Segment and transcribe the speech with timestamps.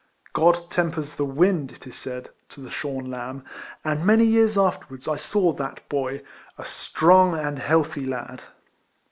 [0.33, 3.45] God tempers the wind, it is said, to the shorn lamb;
[3.85, 6.23] and many years afterwards I saw that boy.
[6.57, 8.41] a strong and healthy lad.